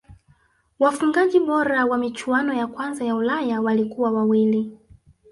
[0.79, 4.77] wafungaji bora wa michuano ya kwanza ya ulaya walikuwa wawili